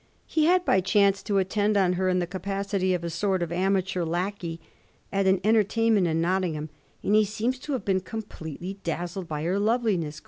[0.25, 3.51] He had by chance to attend on her in the capacity of a sort of
[3.51, 4.59] amateur lackey
[5.13, 6.71] at an entertainment in Nottingham,
[7.03, 10.19] and he seems to have been completely dazzled by her loveliness.